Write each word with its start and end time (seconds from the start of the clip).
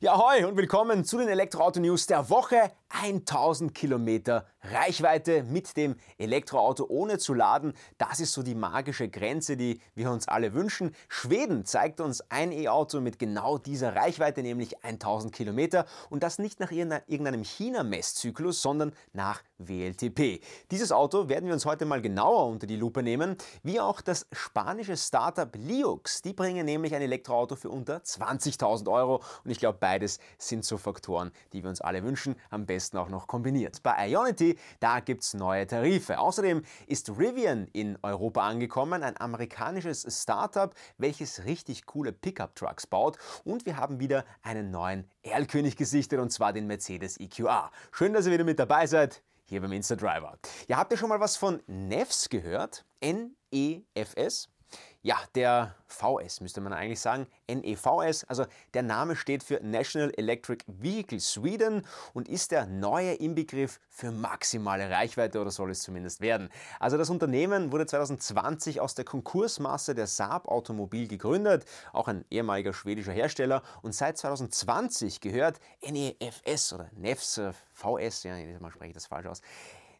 Ja, 0.00 0.18
hoi 0.18 0.44
und 0.44 0.56
willkommen 0.56 1.04
zu 1.04 1.18
den 1.18 1.28
Elektroauto-News 1.28 2.06
der 2.06 2.28
Woche. 2.28 2.72
1000 2.88 3.74
Kilometer 3.74 4.44
Reichweite 4.72 5.42
mit 5.42 5.76
dem 5.76 5.96
Elektroauto 6.18 6.86
ohne 6.88 7.18
zu 7.18 7.34
laden. 7.34 7.74
Das 7.98 8.20
ist 8.20 8.32
so 8.32 8.42
die 8.42 8.54
magische 8.54 9.08
Grenze, 9.08 9.56
die 9.56 9.80
wir 9.94 10.10
uns 10.10 10.26
alle 10.26 10.54
wünschen. 10.54 10.94
Schweden 11.08 11.64
zeigt 11.64 12.00
uns 12.00 12.22
ein 12.30 12.50
E-Auto 12.52 13.00
mit 13.00 13.18
genau 13.18 13.58
dieser 13.58 13.94
Reichweite, 13.94 14.42
nämlich 14.42 14.82
1000 14.84 15.34
Kilometer. 15.34 15.86
Und 16.10 16.22
das 16.22 16.38
nicht 16.38 16.60
nach 16.60 16.72
irgendeinem 16.72 17.44
China-Messzyklus, 17.44 18.62
sondern 18.62 18.92
nach 19.12 19.42
WLTP. 19.58 20.40
Dieses 20.70 20.92
Auto 20.92 21.28
werden 21.28 21.46
wir 21.46 21.52
uns 21.52 21.66
heute 21.66 21.84
mal 21.84 22.00
genauer 22.00 22.46
unter 22.46 22.66
die 22.66 22.76
Lupe 22.76 23.02
nehmen, 23.02 23.36
wie 23.62 23.80
auch 23.80 24.00
das 24.00 24.26
spanische 24.32 24.96
Startup 24.96 25.54
Liux. 25.54 26.22
Die 26.22 26.32
bringen 26.32 26.64
nämlich 26.64 26.94
ein 26.94 27.02
Elektroauto 27.02 27.56
für 27.56 27.68
unter 27.70 27.98
20.000 27.98 28.90
Euro. 28.90 29.22
Und 29.44 29.50
ich 29.50 29.58
glaube, 29.58 29.78
beides 29.80 30.18
sind 30.38 30.64
so 30.64 30.78
Faktoren, 30.78 31.30
die 31.52 31.62
wir 31.62 31.70
uns 31.70 31.80
alle 31.80 32.02
wünschen. 32.02 32.34
Am 32.50 32.66
besten 32.66 32.96
auch 32.96 33.08
noch 33.08 33.26
kombiniert. 33.26 33.82
Bei 33.82 34.08
Ionity, 34.08 34.53
da 34.80 35.00
gibt 35.00 35.22
es 35.22 35.34
neue 35.34 35.66
Tarife. 35.66 36.18
Außerdem 36.18 36.62
ist 36.86 37.10
Rivian 37.10 37.68
in 37.72 37.98
Europa 38.02 38.46
angekommen, 38.46 39.02
ein 39.02 39.20
amerikanisches 39.20 40.06
Startup, 40.22 40.74
welches 40.98 41.44
richtig 41.44 41.86
coole 41.86 42.12
Pickup-Trucks 42.12 42.86
baut. 42.86 43.18
Und 43.44 43.66
wir 43.66 43.76
haben 43.76 44.00
wieder 44.00 44.24
einen 44.42 44.70
neuen 44.70 45.08
Erlkönig 45.22 45.76
gesichtet, 45.76 46.20
und 46.20 46.30
zwar 46.30 46.52
den 46.52 46.66
Mercedes 46.66 47.18
EQA. 47.18 47.70
Schön, 47.92 48.12
dass 48.12 48.26
ihr 48.26 48.32
wieder 48.32 48.44
mit 48.44 48.58
dabei 48.58 48.86
seid 48.86 49.22
hier 49.46 49.60
beim 49.60 49.72
Insta-Driver. 49.72 50.38
Ja, 50.68 50.78
habt 50.78 50.92
ihr 50.92 50.98
schon 50.98 51.08
mal 51.08 51.20
was 51.20 51.36
von 51.36 51.62
NEFS 51.66 52.28
gehört? 52.28 52.84
N-E-F-S? 53.00 54.48
Ja, 55.06 55.18
der 55.34 55.74
VS 55.86 56.40
müsste 56.40 56.62
man 56.62 56.72
eigentlich 56.72 56.98
sagen, 56.98 57.26
NEVS, 57.46 58.24
also 58.24 58.46
der 58.72 58.82
Name 58.82 59.16
steht 59.16 59.42
für 59.42 59.60
National 59.62 60.10
Electric 60.16 60.64
Vehicle 60.66 61.20
Sweden 61.20 61.86
und 62.14 62.26
ist 62.26 62.52
der 62.52 62.64
neue 62.64 63.12
Inbegriff 63.12 63.80
für 63.90 64.10
maximale 64.10 64.88
Reichweite 64.88 65.42
oder 65.42 65.50
soll 65.50 65.72
es 65.72 65.82
zumindest 65.82 66.22
werden. 66.22 66.48
Also 66.80 66.96
das 66.96 67.10
Unternehmen 67.10 67.70
wurde 67.70 67.84
2020 67.84 68.80
aus 68.80 68.94
der 68.94 69.04
Konkursmasse 69.04 69.94
der 69.94 70.06
Saab 70.06 70.48
Automobil 70.48 71.06
gegründet, 71.06 71.66
auch 71.92 72.08
ein 72.08 72.24
ehemaliger 72.30 72.72
schwedischer 72.72 73.12
Hersteller 73.12 73.62
und 73.82 73.94
seit 73.94 74.16
2020 74.16 75.20
gehört 75.20 75.60
NEFS 75.86 76.72
oder 76.72 76.88
NEFS, 76.96 77.42
VS, 77.74 78.22
ja, 78.22 78.38
jedes 78.38 78.58
Mal 78.58 78.70
spreche 78.70 78.88
ich 78.88 78.94
das 78.94 79.04
falsch 79.04 79.26
aus, 79.26 79.42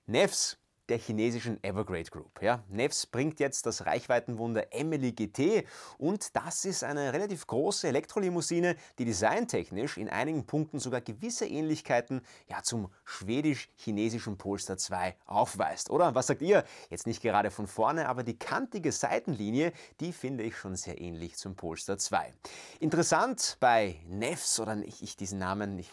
NEFS 0.06 0.56
der 0.89 0.99
chinesischen 0.99 1.63
Evergrade 1.63 2.11
Group. 2.11 2.43
Ja, 2.43 2.63
Nevs 2.69 3.07
bringt 3.07 3.41
jetzt 3.41 3.67
das 3.67 3.87
Reichweitenwunder 3.87 4.73
Emily 4.73 5.13
GT 5.13 5.67
und 5.99 6.35
das 6.37 6.65
ist 6.65 6.85
eine 6.85 7.13
relativ 7.13 7.47
große 7.47 7.89
Elektrolimousine, 7.89 8.77
die 8.99 9.05
designtechnisch 9.05 9.97
in 9.97 10.09
einigen 10.09 10.47
Punkten 10.47 10.79
sogar 10.79 11.01
gewisse 11.01 11.47
Ähnlichkeiten 11.47 12.23
ja, 12.49 12.62
zum 12.62 12.91
schwedisch-chinesischen 13.05 14.37
Polestar 14.37 14.77
2 14.77 15.17
aufweist. 15.27 15.91
Oder 15.91 16.15
was 16.15 16.27
sagt 16.27 16.43
ihr? 16.43 16.65
Jetzt 16.91 17.07
nicht 17.07 17.23
gerade 17.23 17.51
von 17.51 17.67
vorne, 17.67 18.09
aber 18.09 18.23
die 18.23 18.39
kantige 18.39 18.93
Seitenlinie, 18.93 19.73
die 20.01 20.12
finde 20.12 20.45
ich 20.45 20.57
schon 20.57 20.77
sehr 20.77 21.01
ähnlich 21.01 21.37
zum 21.37 21.57
Polestar 21.57 21.99
2. 21.99 22.33
Interessant 22.81 23.57
bei 23.61 24.01
Nevs 24.07 24.61
oder 24.61 24.77
ich, 24.85 25.03
ich 25.03 25.17
diesen 25.17 25.39
Namen 25.39 25.77
nicht 25.77 25.91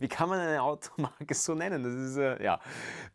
wie 0.00 0.08
kann 0.08 0.28
man 0.28 0.40
eine 0.40 0.62
Automarke 0.62 1.34
so 1.34 1.54
nennen? 1.54 1.84
Das 1.84 1.92
ist, 1.94 2.16
äh, 2.16 2.42
ja. 2.42 2.58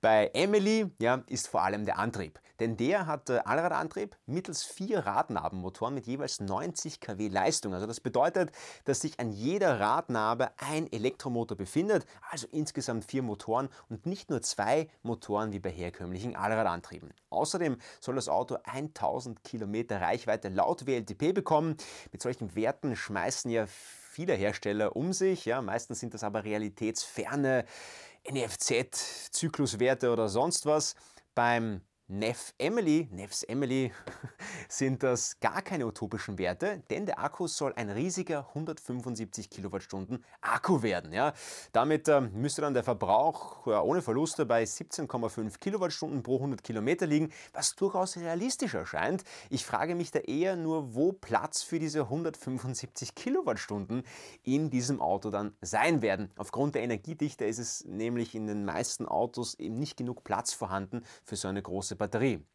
Bei 0.01 0.29
Emily 0.33 0.91
ja, 0.99 1.23
ist 1.27 1.47
vor 1.47 1.63
allem 1.63 1.85
der 1.85 1.97
Antrieb. 1.97 2.39
Denn 2.59 2.77
der 2.77 3.05
hat 3.07 3.29
äh, 3.29 3.39
Allradantrieb 3.39 4.15
mittels 4.25 4.63
vier 4.63 4.99
Radnabenmotoren 4.99 5.93
mit 5.93 6.07
jeweils 6.07 6.39
90 6.39 7.01
kW 7.01 7.27
Leistung. 7.27 7.73
Also 7.73 7.85
das 7.85 7.99
bedeutet, 7.99 8.51
dass 8.85 9.01
sich 9.01 9.19
an 9.19 9.31
jeder 9.31 9.79
Radnabe 9.79 10.51
ein 10.57 10.91
Elektromotor 10.91 11.57
befindet, 11.57 12.05
also 12.29 12.47
insgesamt 12.51 13.05
vier 13.05 13.23
Motoren 13.23 13.69
und 13.89 14.05
nicht 14.05 14.29
nur 14.29 14.41
zwei 14.41 14.87
Motoren 15.01 15.51
wie 15.51 15.59
bei 15.59 15.71
herkömmlichen 15.71 16.35
Allradantrieben. 16.35 17.13
Außerdem 17.29 17.77
soll 17.99 18.15
das 18.15 18.29
Auto 18.29 18.57
1000 18.63 19.43
Kilometer 19.43 19.99
Reichweite 19.99 20.49
laut 20.49 20.87
WLTP 20.87 21.33
bekommen. 21.33 21.75
Mit 22.11 22.21
solchen 22.21 22.55
Werten 22.55 22.95
schmeißen 22.95 23.51
ja 23.51 23.65
viele 23.67 24.04
Hersteller 24.33 24.95
um 24.95 25.13
sich. 25.13 25.45
Ja, 25.45 25.61
meistens 25.61 25.99
sind 25.99 26.13
das 26.13 26.23
aber 26.23 26.43
realitätsferne 26.43 27.65
NFZ-Zykluswerte 28.29 30.11
oder 30.11 30.29
sonst 30.29 30.65
was. 30.65 30.95
Beim 31.35 31.81
Nef 32.07 32.53
Emily, 32.59 33.09
Nefs 33.11 33.41
Emily, 33.41 33.91
sind 34.69 35.01
das 35.01 35.39
gar 35.39 35.63
keine 35.63 35.87
utopischen 35.87 36.37
Werte, 36.37 36.83
denn 36.91 37.07
der 37.07 37.17
Akku 37.17 37.47
soll 37.47 37.73
ein 37.75 37.89
riesiger 37.89 38.47
175 38.49 39.49
Kilowattstunden 39.49 40.23
Akku 40.39 40.83
werden. 40.83 41.13
Ja. 41.13 41.33
Damit 41.71 42.07
äh, 42.07 42.21
müsste 42.21 42.61
dann 42.61 42.75
der 42.75 42.83
Verbrauch 42.83 43.65
ja, 43.65 43.81
ohne 43.81 44.03
Verluste 44.03 44.45
bei 44.45 44.61
17,5 44.61 45.57
Kilowattstunden 45.57 46.21
pro 46.21 46.35
100 46.35 46.63
Kilometer 46.63 47.07
liegen, 47.07 47.31
was 47.53 47.75
durchaus 47.75 48.17
realistisch 48.17 48.75
erscheint. 48.75 49.23
Ich 49.49 49.65
frage 49.65 49.95
mich 49.95 50.11
da 50.11 50.19
eher 50.19 50.55
nur, 50.55 50.93
wo 50.93 51.11
Platz 51.11 51.63
für 51.63 51.79
diese 51.79 52.01
175 52.01 53.15
Kilowattstunden 53.15 54.03
in 54.43 54.69
diesem 54.69 55.01
Auto 55.01 55.31
dann 55.31 55.55
sein 55.61 56.03
werden. 56.03 56.31
Aufgrund 56.35 56.75
der 56.75 56.83
Energiedichte 56.83 57.45
ist 57.45 57.57
es 57.57 57.83
nämlich 57.85 58.35
in 58.35 58.45
den 58.45 58.63
meisten 58.63 59.07
Autos 59.07 59.55
eben 59.55 59.79
nicht 59.79 59.97
genug 59.97 60.23
Platz 60.23 60.53
vorhanden 60.53 61.03
für 61.23 61.35
so 61.35 61.47
eine 61.47 61.63
große 61.63 61.94
große 61.95 61.97
Batterie. 61.97 62.45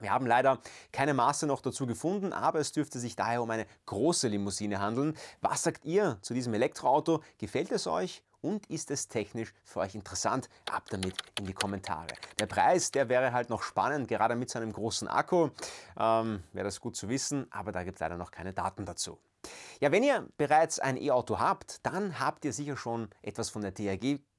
Wir 0.00 0.10
haben 0.10 0.26
leider 0.26 0.58
keine 0.90 1.14
Maße 1.14 1.46
noch 1.46 1.60
dazu 1.60 1.86
gefunden, 1.86 2.32
aber 2.32 2.58
es 2.58 2.72
dürfte 2.72 2.98
sich 2.98 3.14
daher 3.14 3.42
um 3.42 3.50
eine 3.50 3.66
große 3.86 4.26
Limousine 4.26 4.80
handeln. 4.80 5.16
Was 5.40 5.62
sagt 5.62 5.84
ihr 5.84 6.18
zu 6.22 6.34
diesem 6.34 6.54
Elektroauto? 6.54 7.22
Gefällt 7.38 7.70
es 7.70 7.86
euch? 7.86 8.22
Und 8.40 8.66
ist 8.68 8.90
es 8.90 9.06
technisch 9.06 9.54
für 9.62 9.78
euch 9.78 9.94
interessant? 9.94 10.48
Ab 10.68 10.86
damit 10.90 11.14
in 11.38 11.46
die 11.46 11.52
Kommentare. 11.52 12.08
Der 12.40 12.46
Preis, 12.46 12.90
der 12.90 13.08
wäre 13.08 13.32
halt 13.32 13.50
noch 13.50 13.62
spannend, 13.62 14.08
gerade 14.08 14.34
mit 14.34 14.50
so 14.50 14.58
einem 14.58 14.72
großen 14.72 15.06
Akku. 15.06 15.50
Ähm, 15.96 16.42
wäre 16.52 16.64
das 16.64 16.80
gut 16.80 16.96
zu 16.96 17.08
wissen, 17.08 17.46
aber 17.52 17.70
da 17.70 17.84
gibt 17.84 17.96
es 17.96 18.00
leider 18.00 18.16
noch 18.16 18.32
keine 18.32 18.52
Daten 18.52 18.84
dazu. 18.84 19.20
Ja, 19.80 19.92
wenn 19.92 20.02
ihr 20.02 20.26
bereits 20.36 20.80
ein 20.80 20.96
E-Auto 20.96 21.38
habt, 21.38 21.86
dann 21.86 22.18
habt 22.18 22.44
ihr 22.44 22.52
sicher 22.52 22.76
schon 22.76 23.08
etwas 23.22 23.50
von 23.50 23.62
der 23.62 23.72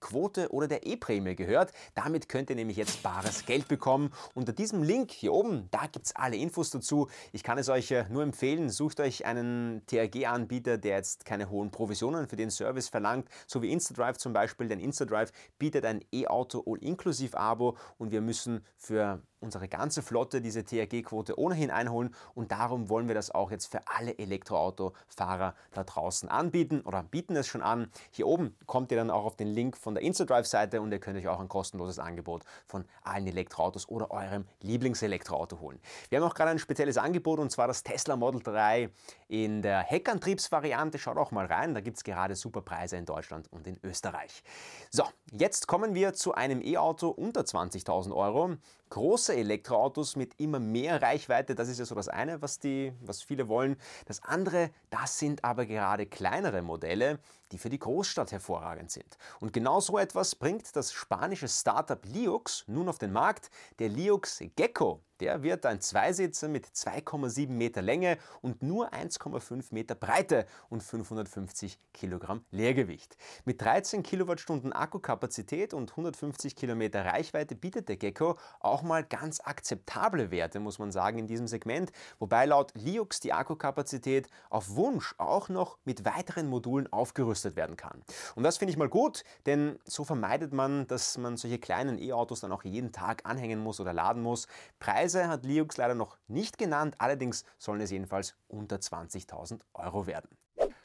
THG-Quote 0.03 0.52
oder 0.52 0.68
der 0.68 0.86
E-Prämie 0.86 1.36
gehört. 1.36 1.72
Damit 1.96 2.30
könnt 2.30 2.50
ihr 2.50 2.56
nämlich 2.56 2.78
jetzt 2.78 3.03
bares 3.03 3.46
Geld 3.46 3.68
bekommen. 3.68 4.12
Unter 4.34 4.53
diesem 4.53 4.84
Link 4.84 5.12
hier 5.12 5.34
oben, 5.34 5.68
da 5.72 5.88
gibt 5.88 6.06
es 6.06 6.16
alle 6.16 6.36
Infos 6.36 6.69
dazu. 6.69 7.09
Ich 7.31 7.44
kann 7.44 7.58
es 7.58 7.69
euch 7.69 7.91
äh, 7.91 8.06
nur 8.09 8.24
empfehlen, 8.24 8.69
sucht 8.69 9.00
euch 9.00 9.25
einen 9.25 9.84
THG-Anbieter, 9.88 10.78
der 10.78 10.97
jetzt 10.97 11.25
keine 11.25 11.50
hohen 11.50 11.72
Provisionen 11.72 12.28
für 12.28 12.36
den 12.36 12.52
Service 12.52 12.90
verlangt, 12.90 13.28
so 13.47 13.62
wie 13.62 13.72
InstaDrive 13.72 14.18
zum 14.18 14.34
Beispiel. 14.34 14.68
Denn 14.68 14.80
InstaDrive 14.80 15.31
bietet 15.58 15.86
ein 15.86 16.03
E-Auto 16.12 16.63
All-Inklusiv-Abo 16.66 17.78
und 17.97 18.12
wir 18.12 18.22
müssen 18.22 18.66
für 18.78 19.22
unsere 19.44 19.68
ganze 19.68 20.02
Flotte 20.02 20.42
diese 20.42 20.63
THG-Quote 20.63 21.38
ohnehin 21.38 21.69
einholen 21.69 22.16
und 22.34 22.52
darum 22.52 22.90
wollen 22.90 23.08
wir 23.08 23.16
das 23.16 23.30
auch 23.30 23.52
jetzt 23.52 23.68
für 23.68 23.81
alle 23.88 24.18
Elektroautofahrer 24.18 25.53
da 25.74 25.84
draußen 25.84 26.30
anbieten 26.30 26.81
oder 26.81 27.03
bieten 27.03 27.36
es 27.36 27.47
schon 27.47 27.62
an. 27.62 27.92
Hier 28.12 28.25
oben 28.25 28.56
kommt 28.66 28.92
ihr 28.92 28.97
dann 28.97 29.12
auch 29.12 29.25
auf 29.25 29.36
den 29.36 29.50
Link 29.50 29.78
von 29.78 29.93
der 29.96 30.04
InstaDrive-Seite 30.04 30.81
und 30.81 30.92
ihr 30.92 31.00
könnt 31.00 31.18
euch 31.18 31.28
auch 31.28 31.40
ein 31.40 31.50
kostenloses 31.50 32.00
Angebot 32.00 32.44
von 32.68 32.86
allen 33.04 33.28
Elektroautos 33.28 33.90
oder 33.90 34.12
eurem 34.12 34.46
Lieblingselektroauto 34.62 35.59
holen. 35.59 35.80
Wir 36.09 36.20
haben 36.20 36.30
auch 36.30 36.36
gerade 36.36 36.52
ein 36.52 36.59
spezielles 36.59 36.98
Angebot 36.98 37.40
und 37.40 37.52
zwar 37.52 37.68
das 37.68 37.84
Tesla 37.84 38.16
Model 38.16 38.42
3 38.42 38.90
in 39.28 39.62
der 39.62 39.80
Heckantriebsvariante. 39.80 40.98
Schaut 41.00 41.18
auch 41.18 41.31
mal 41.31 41.46
rein, 41.46 41.74
da 41.74 41.81
gibt 41.81 41.98
es 41.98 42.04
gerade 42.04 42.36
super 42.36 42.62
Preise 42.62 42.98
in 42.98 43.06
Deutschland 43.06 43.52
und 43.52 43.68
in 43.68 43.80
Österreich. 43.84 44.44
So, 44.90 45.04
jetzt 45.31 45.68
kommen 45.68 45.96
wir 45.96 46.14
zu 46.14 46.34
einem 46.34 46.62
E-Auto 46.62 47.10
unter 47.10 47.42
20.000 47.42 48.16
Euro. 48.16 48.58
Große 48.90 49.36
Elektroautos 49.36 50.16
mit 50.16 50.40
immer 50.40 50.60
mehr 50.60 51.02
Reichweite, 51.02 51.56
das 51.56 51.68
ist 51.68 51.80
ja 51.80 51.86
so 51.86 51.96
das 51.96 52.10
eine, 52.10 52.44
was, 52.44 52.60
die, 52.60 52.94
was 53.02 53.24
viele 53.24 53.48
wollen. 53.48 53.75
Das 54.06 54.24
andere, 54.24 54.70
das 54.92 55.18
sind 55.18 55.44
aber 55.44 55.66
gerade 55.66 56.06
kleinere 56.06 56.62
Modelle, 56.62 57.20
die 57.53 57.59
für 57.59 57.69
die 57.69 57.80
Großstadt 57.80 58.31
hervorragend 58.31 58.92
sind. 58.92 59.18
Und 59.39 59.54
genau 59.54 59.80
so 59.80 59.98
etwas 59.98 60.36
bringt 60.36 60.75
das 60.75 60.92
spanische 60.92 61.48
Startup 61.48 62.04
Liux 62.04 62.66
nun 62.68 62.89
auf 62.89 62.98
den 62.98 63.13
Markt. 63.13 63.51
Der 63.80 63.89
Liux 63.89 64.44
Gecko 64.56 65.01
der 65.19 65.44
wird 65.44 65.65
ein 65.65 65.80
Zweisitzer 65.80 66.48
mit 66.48 66.65
2,7 66.65 67.50
Meter 67.50 67.81
Länge 67.81 68.18
und 68.42 68.63
nur 68.63 68.94
1,5 68.94 69.68
Meter 69.71 69.95
Breite 69.95 70.45
und 70.69 70.83
550 70.83 71.80
Kilogramm 71.94 72.44
Leergewicht. 72.51 73.15
Mit 73.45 73.62
13 73.62 74.04
Kilowattstunden 74.04 74.74
Akkukapazität 74.74 75.74
und 75.74 75.92
150 75.92 76.56
Kilometer 76.56 77.06
Reichweite 77.06 77.56
bietet 77.56 77.89
der 77.89 77.98
Gecko 77.98 78.38
auch 78.60 78.81
mal 78.81 79.04
ganz 79.04 79.39
akzeptable 79.39 80.31
Werte, 80.31 80.60
muss 80.60 80.80
man 80.80 80.92
sagen, 80.92 81.19
in 81.19 81.27
diesem 81.27 81.48
Segment, 81.48 81.92
wobei 82.19 82.45
laut 82.45 82.74
Liux 82.75 83.19
die 83.19 83.33
Akkukapazität 83.33 84.27
auf 84.50 84.75
Wunsch 84.75 85.15
auch 85.18 85.50
noch 85.50 85.77
mit 85.86 86.06
weiteren 86.06 86.50
Modulen 86.50 86.92
aufgerüstet 86.92 87.56
werden 87.56 87.77
kann. 87.77 88.04
Und 88.36 88.44
das 88.44 88.57
finde 88.57 88.71
ich 88.71 88.77
mal 88.77 88.89
gut, 88.89 89.24
denn 89.45 89.80
so 89.86 90.04
vermeidet 90.04 90.54
man, 90.54 90.88
dass 90.88 91.18
man 91.18 91.38
solche 91.38 91.60
kleinen 91.60 91.98
E-Autos 91.98 92.42
dann 92.42 92.51
auch 92.51 92.63
jeden 92.63 92.92
Tag 92.92 93.25
anhängen 93.25 93.60
muss 93.60 93.80
oder 93.80 93.94
laden 93.94 94.21
muss. 94.21 94.48
Preise 94.80 95.02
Preise 95.03 95.27
hat 95.27 95.44
Liux 95.44 95.75
leider 95.75 95.95
noch 95.95 96.17
nicht 96.29 96.57
genannt, 96.57 96.95
allerdings 96.97 97.44
sollen 97.57 97.81
es 97.81 97.91
jedenfalls 97.91 98.38
unter 98.47 98.77
20.000 98.77 99.59
Euro 99.73 100.07
werden. 100.07 100.29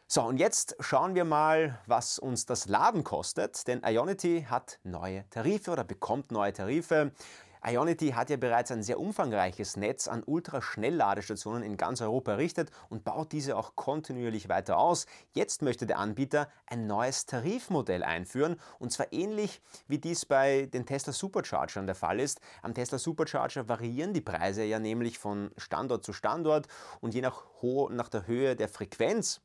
So, 0.08 0.22
und 0.22 0.38
jetzt 0.38 0.74
schauen 0.80 1.14
wir 1.14 1.24
mal, 1.24 1.78
was 1.86 2.18
uns 2.18 2.44
das 2.44 2.66
Laden 2.66 3.04
kostet, 3.04 3.68
denn 3.68 3.82
Ionity 3.84 4.44
hat 4.50 4.80
neue 4.82 5.30
Tarife 5.30 5.70
oder 5.70 5.84
bekommt 5.84 6.32
neue 6.32 6.52
Tarife. 6.52 7.12
Ionity 7.64 8.10
hat 8.10 8.30
ja 8.30 8.36
bereits 8.36 8.70
ein 8.70 8.82
sehr 8.82 9.00
umfangreiches 9.00 9.76
Netz 9.76 10.08
an 10.08 10.22
Ultraschnellladestationen 10.24 11.62
in 11.62 11.76
ganz 11.76 12.00
Europa 12.00 12.32
errichtet 12.32 12.70
und 12.88 13.04
baut 13.04 13.32
diese 13.32 13.56
auch 13.56 13.76
kontinuierlich 13.76 14.48
weiter 14.48 14.78
aus. 14.78 15.06
Jetzt 15.32 15.62
möchte 15.62 15.86
der 15.86 15.98
Anbieter 15.98 16.48
ein 16.66 16.86
neues 16.86 17.26
Tarifmodell 17.26 18.02
einführen 18.02 18.56
und 18.78 18.92
zwar 18.92 19.12
ähnlich 19.12 19.60
wie 19.86 19.98
dies 19.98 20.24
bei 20.26 20.66
den 20.66 20.86
Tesla 20.86 21.12
Superchargern 21.12 21.86
der 21.86 21.94
Fall 21.94 22.20
ist. 22.20 22.40
Am 22.62 22.74
Tesla 22.74 22.98
Supercharger 22.98 23.68
variieren 23.68 24.14
die 24.14 24.20
Preise 24.20 24.64
ja 24.64 24.78
nämlich 24.78 25.18
von 25.18 25.50
Standort 25.56 26.04
zu 26.04 26.12
Standort 26.12 26.68
und 27.00 27.14
je 27.14 27.20
nach, 27.20 27.44
nach 27.90 28.08
der 28.08 28.26
Höhe 28.26 28.56
der 28.56 28.68
Frequenz 28.68 29.40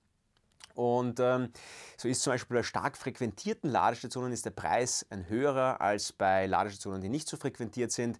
und 0.75 1.19
ähm, 1.19 1.49
so 1.97 2.07
ist 2.07 2.21
zum 2.23 2.33
Beispiel 2.33 2.57
bei 2.57 2.63
stark 2.63 2.97
frequentierten 2.97 3.69
Ladestationen 3.69 4.31
ist 4.31 4.45
der 4.45 4.51
Preis 4.51 5.05
ein 5.09 5.29
höherer 5.29 5.81
als 5.81 6.11
bei 6.11 6.47
Ladestationen, 6.47 7.01
die 7.01 7.09
nicht 7.09 7.27
so 7.27 7.37
frequentiert 7.37 7.91
sind. 7.91 8.19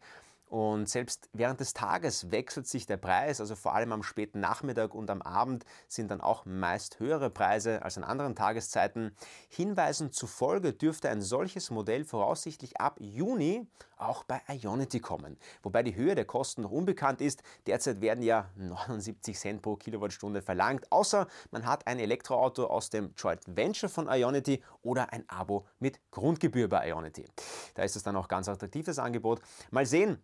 Und 0.54 0.88
selbst 0.88 1.30
während 1.34 1.62
des 1.62 1.74
Tages 1.74 2.30
wechselt 2.30 2.68
sich 2.68 2.86
der 2.86 2.98
Preis, 2.98 3.42
also 3.42 3.56
vor 3.56 3.74
allem 3.74 3.92
am 3.92 4.04
späten 4.04 4.40
Nachmittag 4.40 4.94
und 4.94 5.10
am 5.10 5.24
Abend 5.24 5.66
sind 5.88 6.12
dann 6.12 6.22
auch 6.22 6.46
meist 6.46 7.00
höhere 7.00 7.32
Preise 7.32 7.82
als 7.82 7.98
an 7.98 8.04
anderen 8.04 8.36
Tageszeiten. 8.36 9.16
Hinweisen 9.50 10.12
zufolge 10.12 10.72
dürfte 10.72 11.10
ein 11.10 11.24
solches 11.24 11.72
Modell 11.72 12.06
voraussichtlich 12.06 12.80
ab 12.80 12.98
Juni 13.00 13.68
auch 13.98 14.24
bei 14.26 14.42
Ionity 14.48 15.00
kommen. 15.00 15.40
Wobei 15.64 15.82
die 15.82 15.96
Höhe 15.96 16.14
der 16.14 16.26
Kosten 16.26 16.62
noch 16.62 16.72
unbekannt 16.72 17.20
ist. 17.20 17.42
Derzeit 17.66 18.02
werden 18.02 18.22
ja 18.22 18.52
79 18.56 19.36
Cent 19.36 19.64
pro 19.64 19.76
Kilowattstunde 19.76 20.44
verlangt, 20.44 20.92
außer 20.92 21.26
man 21.50 21.66
hat 21.66 21.88
ein 21.88 21.98
Elektroauto 21.98 22.68
aus 22.68 22.92
dem 22.92 23.16
Joint 23.18 23.42
Venture 23.48 23.90
von 23.90 24.08
Ionity 24.08 24.62
oder 24.84 25.12
ein 25.14 25.28
Abo 25.30 25.66
mit 25.80 26.00
Grundgebühr 26.12 26.70
bei 26.70 26.90
Ionity. 26.90 27.26
Da 27.74 27.82
ist 27.82 27.96
es 27.96 28.04
dann 28.04 28.16
auch 28.16 28.28
ganz 28.28 28.48
attraktives 28.48 29.00
Angebot. 29.00 29.42
Mal 29.72 29.88
sehen, 29.88 30.24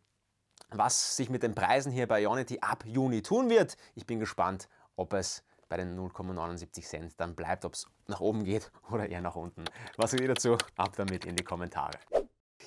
was 0.72 1.16
sich 1.16 1.30
mit 1.30 1.44
den 1.44 1.56
Preisen 1.56 1.92
hier 1.92 2.08
bei 2.08 2.22
Ionity 2.22 2.60
ab 2.62 2.84
Juni 2.86 3.22
tun 3.22 3.50
wird. 3.50 3.78
Ich 3.96 4.06
bin 4.06 4.20
gespannt, 4.20 4.70
ob 4.96 5.14
es 5.14 5.44
bei 5.68 5.78
den 5.78 5.98
0,79 5.98 6.82
Cent 6.84 7.14
dann 7.18 7.36
bleibt, 7.36 7.64
ob 7.66 7.74
es 7.74 7.88
nach 8.08 8.20
oben 8.20 8.44
geht 8.44 8.72
oder 8.92 9.08
eher 9.08 9.22
nach 9.22 9.36
unten. 9.36 9.66
Was 9.98 10.12
sagt 10.12 10.22
ihr 10.22 10.28
dazu? 10.28 10.58
Ab 10.76 10.94
damit 10.96 11.26
in 11.26 11.36
die 11.36 11.44
Kommentare. 11.44 12.00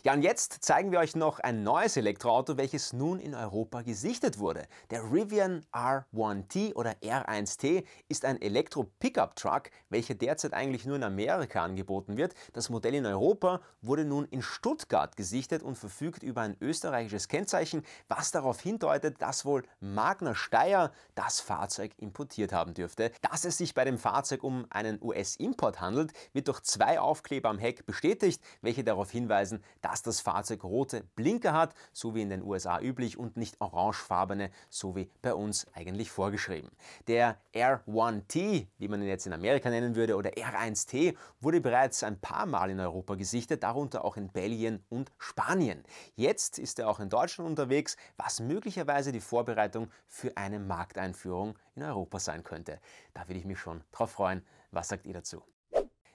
Ja, 0.04 0.14
und 0.14 0.22
jetzt 0.22 0.64
zeigen 0.64 0.90
wir 0.90 0.98
euch 0.98 1.14
noch 1.14 1.38
ein 1.38 1.62
neues 1.62 1.96
Elektroauto, 1.96 2.56
welches 2.56 2.92
nun 2.92 3.20
in 3.20 3.36
Europa 3.36 3.82
gesichtet 3.82 4.38
wurde. 4.38 4.66
Der 4.90 5.04
Rivian 5.12 5.64
R1T 5.70 6.74
oder 6.74 6.92
R1T 7.02 7.84
ist 8.08 8.24
ein 8.24 8.40
Elektro-Pickup-Truck, 8.40 9.70
welcher 9.90 10.14
derzeit 10.14 10.54
eigentlich 10.54 10.86
nur 10.86 10.96
in 10.96 11.04
Amerika 11.04 11.62
angeboten 11.62 12.16
wird. 12.16 12.34
Das 12.52 12.68
Modell 12.68 12.94
in 12.94 13.06
Europa 13.06 13.60
wurde 13.80 14.04
nun 14.04 14.24
in 14.24 14.42
Stuttgart 14.42 15.16
gesichtet 15.16 15.62
und 15.62 15.76
verfügt 15.76 16.24
über 16.24 16.40
ein 16.40 16.56
österreichisches 16.60 17.28
Kennzeichen, 17.28 17.84
was 18.08 18.32
darauf 18.32 18.60
hindeutet, 18.60 19.20
dass 19.20 19.44
wohl 19.44 19.62
Magna 19.78 20.34
Steyr 20.34 20.90
das 21.14 21.38
Fahrzeug 21.40 21.92
importiert 21.98 22.52
haben 22.52 22.74
dürfte. 22.74 23.12
Dass 23.20 23.44
es 23.44 23.58
sich 23.58 23.74
bei 23.74 23.84
dem 23.84 23.98
Fahrzeug 23.98 24.42
um 24.42 24.66
einen 24.70 25.00
US-Import 25.00 25.80
handelt, 25.80 26.12
wird 26.32 26.48
durch 26.48 26.62
zwei 26.62 26.98
Aufkleber 26.98 27.50
am 27.50 27.58
Heck 27.58 27.86
bestätigt, 27.86 28.42
welche 28.62 28.82
darauf 28.82 29.10
hinweisen, 29.10 29.62
dass 29.82 30.02
das 30.02 30.20
Fahrzeug 30.20 30.64
rote 30.64 31.04
Blinker 31.14 31.52
hat, 31.52 31.74
so 31.92 32.14
wie 32.14 32.22
in 32.22 32.30
den 32.30 32.42
USA 32.42 32.80
üblich, 32.80 33.18
und 33.18 33.36
nicht 33.36 33.60
orangefarbene, 33.60 34.50
so 34.70 34.96
wie 34.96 35.10
bei 35.20 35.34
uns 35.34 35.66
eigentlich 35.74 36.10
vorgeschrieben. 36.10 36.70
Der 37.06 37.36
R1T, 37.52 38.66
wie 38.78 38.88
man 38.88 39.02
ihn 39.02 39.08
jetzt 39.08 39.26
in 39.26 39.32
Amerika 39.32 39.68
nennen 39.68 39.94
würde, 39.94 40.16
oder 40.16 40.30
R1T, 40.30 41.16
wurde 41.40 41.60
bereits 41.60 42.02
ein 42.02 42.18
paar 42.18 42.46
Mal 42.46 42.70
in 42.70 42.80
Europa 42.80 43.16
gesichtet, 43.16 43.62
darunter 43.62 44.04
auch 44.04 44.16
in 44.16 44.28
Belgien 44.30 44.82
und 44.88 45.12
Spanien. 45.18 45.84
Jetzt 46.14 46.58
ist 46.58 46.78
er 46.78 46.88
auch 46.88 47.00
in 47.00 47.10
Deutschland 47.10 47.50
unterwegs, 47.50 47.96
was 48.16 48.40
möglicherweise 48.40 49.12
die 49.12 49.20
Vorbereitung 49.20 49.90
für 50.06 50.36
eine 50.36 50.58
Markteinführung 50.58 51.58
in 51.74 51.82
Europa 51.82 52.18
sein 52.18 52.44
könnte. 52.44 52.80
Da 53.14 53.28
würde 53.28 53.40
ich 53.40 53.44
mich 53.44 53.58
schon 53.58 53.82
drauf 53.92 54.12
freuen. 54.12 54.44
Was 54.70 54.88
sagt 54.88 55.06
ihr 55.06 55.14
dazu? 55.14 55.42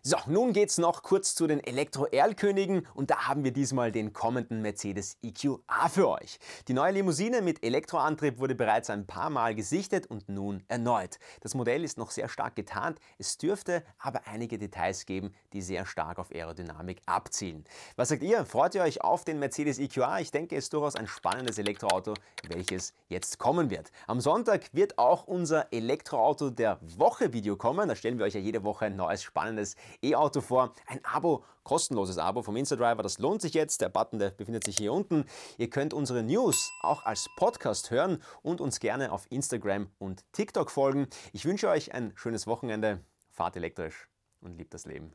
So, 0.10 0.16
nun 0.28 0.54
geht's 0.54 0.78
noch 0.78 1.04
kurz 1.04 1.36
zu 1.36 1.48
den 1.48 1.62
Elektro-Erlkönigen 1.62 2.88
und 2.94 3.10
da 3.10 3.28
haben 3.28 3.44
wir 3.44 3.52
diesmal 3.52 3.92
den 3.92 4.14
kommenden 4.14 4.62
Mercedes 4.62 5.18
EQA 5.22 5.90
für 5.90 6.08
euch. 6.08 6.40
Die 6.70 6.74
neue 6.74 6.94
Limousine 6.94 7.42
mit 7.42 7.62
Elektroantrieb 7.62 8.40
wurde 8.40 8.56
bereits 8.56 8.90
ein 8.90 9.06
paar 9.06 9.30
Mal 9.30 9.54
gesichtet 9.54 10.08
und 10.08 10.30
nun 10.30 10.64
erneut. 10.70 11.20
Das 11.42 11.56
Modell 11.56 11.84
ist 11.84 11.98
noch 11.98 12.12
sehr 12.12 12.30
stark 12.30 12.56
getarnt, 12.56 13.00
es 13.18 13.38
dürfte 13.38 13.84
aber 14.00 14.22
einige 14.28 14.58
Details 14.58 15.06
geben, 15.06 15.34
die 15.52 15.62
sehr 15.62 15.86
stark 15.86 16.20
auf 16.20 16.32
Aerodynamik 16.32 17.02
abzielen. 17.06 17.66
Was 17.98 18.08
sagt 18.08 18.24
ihr? 18.24 18.46
Freut 18.46 18.76
ihr 18.76 18.84
euch 18.84 19.02
auf 19.02 19.26
den 19.26 19.40
Mercedes 19.40 19.78
EQA? 19.78 20.20
Ich 20.20 20.32
denke, 20.32 20.56
es 20.56 20.68
ist 20.68 20.74
durchaus 20.74 20.96
ein 20.96 21.08
spannendes 21.08 21.58
Elektroauto, 21.58 22.14
welches 22.48 22.94
jetzt 23.10 23.40
kommen 23.40 23.70
wird. 23.72 23.92
Am 24.08 24.22
Sonntag 24.22 24.70
wird 24.72 24.98
auch 25.00 25.28
unser 25.28 25.74
Elektroauto 25.74 26.50
der 26.50 26.80
Woche 26.82 27.34
Video 27.34 27.58
kommen. 27.58 27.90
Da 27.90 27.96
stellen 27.98 28.18
wir 28.20 28.26
euch 28.26 28.36
ja 28.36 28.40
jede 28.40 28.64
Woche 28.64 28.86
ein 28.86 28.96
neues 28.96 29.22
spannendes 29.22 29.76
E-Auto 30.04 30.42
vor. 30.42 30.74
Ein 30.86 31.04
Abo, 31.04 31.44
kostenloses 31.64 32.18
Abo 32.18 32.44
vom 32.44 32.56
Instadriver, 32.56 33.04
das 33.04 33.20
lohnt 33.20 33.42
sich 33.42 33.54
jetzt. 33.54 33.82
Der 33.82 33.90
Button, 33.90 34.20
der 34.20 34.32
befindet 34.32 34.64
sich 34.64 34.78
hier 34.78 34.94
unten. 34.94 35.26
Ihr 35.58 35.70
könnt 35.70 35.94
unsere 35.94 36.24
News 36.24 36.72
auch 36.82 37.06
als 37.06 37.28
Podcast 37.38 37.92
hören 37.92 38.22
und 38.42 38.62
uns 38.62 38.80
gerne 38.80 39.12
auf 39.12 39.26
Instagram 39.30 39.90
und 40.00 40.24
TikTok 40.34 40.72
folgen. 40.72 41.08
Ich 41.34 41.46
wünsche 41.46 41.70
euch 41.70 41.94
ein 41.94 42.14
schönes 42.16 42.48
Wochenende. 42.48 43.04
Fahrt 43.32 43.56
elektrisch 43.56 44.08
und 44.42 44.58
liebt 44.58 44.74
das 44.74 44.86
Leben. 44.86 45.14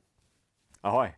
Ahoi! 0.82 1.12